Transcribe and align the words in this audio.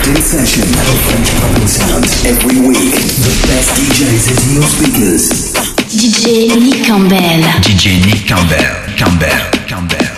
locked 0.00 0.16
in 0.16 0.22
session 0.22 0.62
for 0.64 0.96
French 1.10 1.30
pumping 1.40 1.68
sound 1.68 2.04
every 2.26 2.60
week. 2.66 2.94
The 3.20 3.34
best 3.48 3.70
DJs 3.76 4.30
into 4.30 4.54
your 4.54 4.62
speakers. 4.62 5.52
DJ 5.88 6.56
Nick 6.58 6.84
Campbell. 6.84 7.16
DJ 7.60 8.04
Nick 8.06 8.26
Campbell. 8.26 8.96
Campbell. 8.96 9.66
Campbell. 9.66 10.09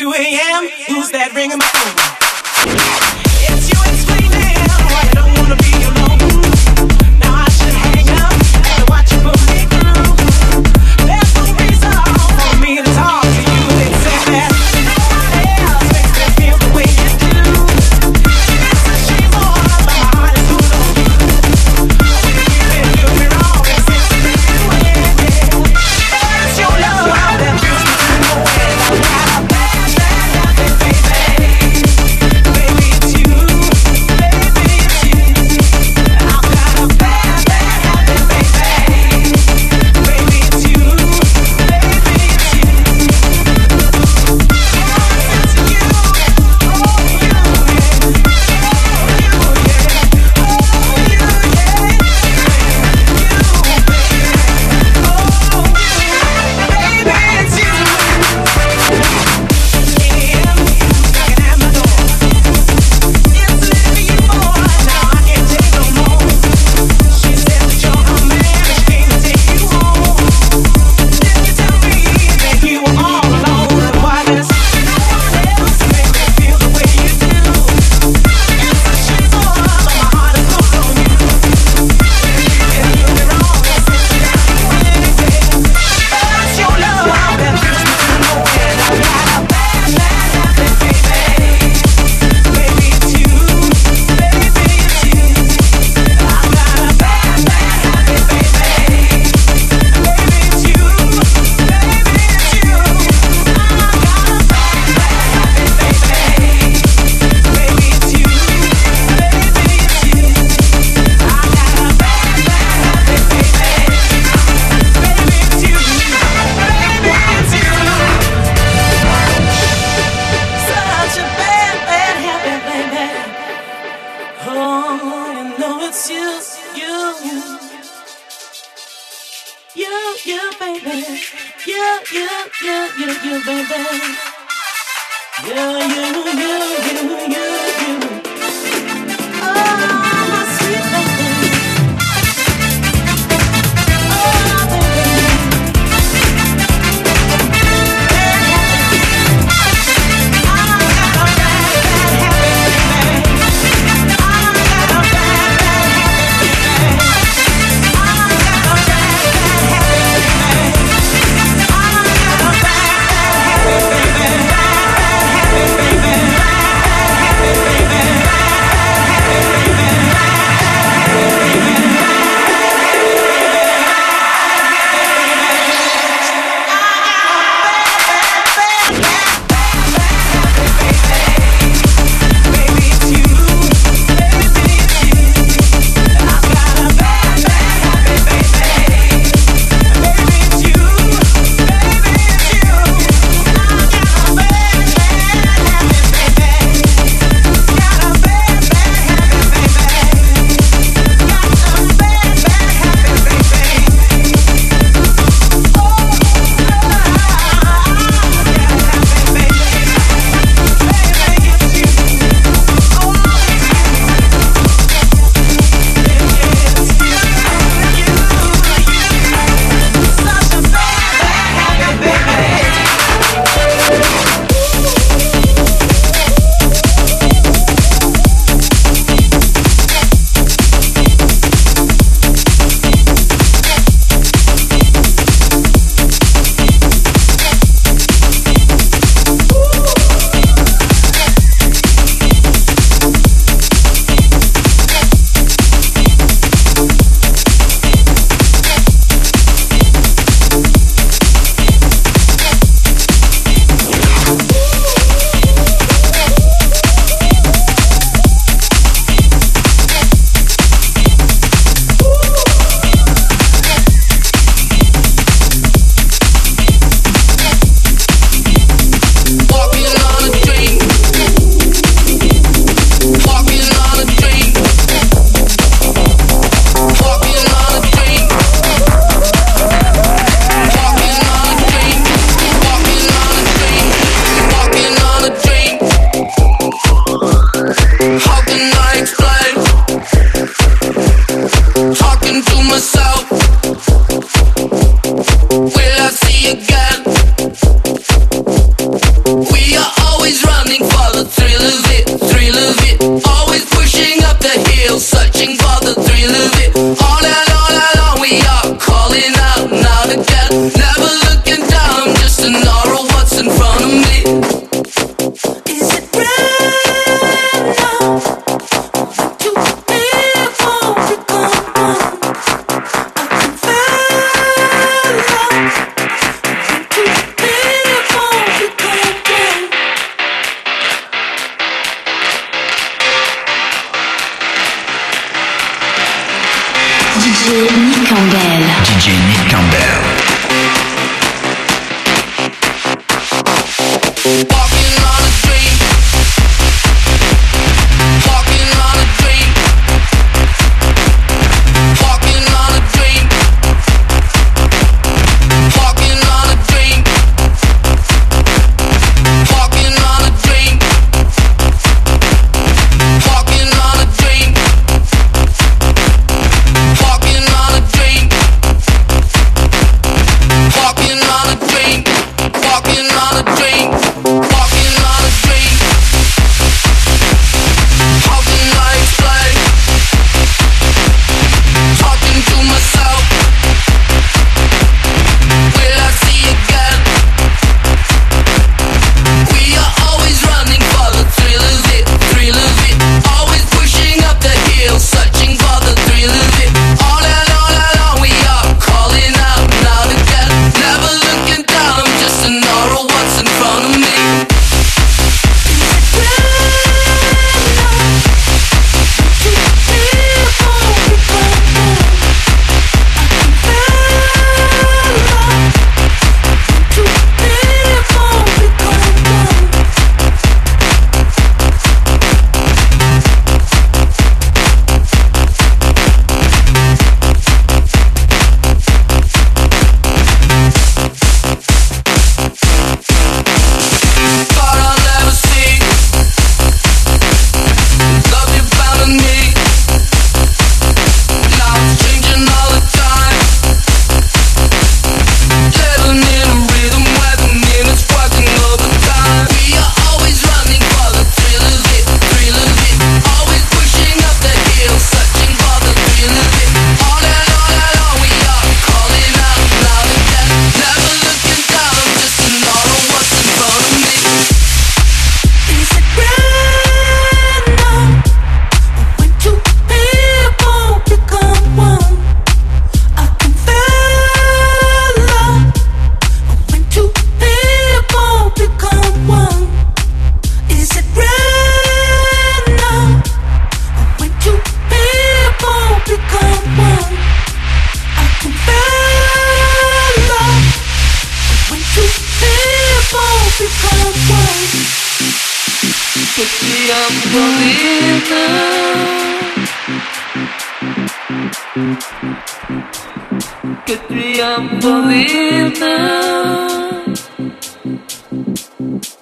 It's 0.00 0.04
2 0.04 0.12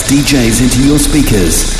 DJs 0.07 0.61
into 0.61 0.87
your 0.87 0.97
speakers. 0.99 1.76